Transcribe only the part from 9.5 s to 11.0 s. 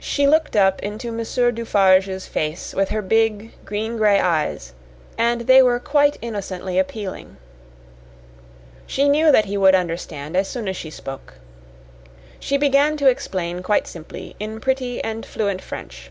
would understand as soon as she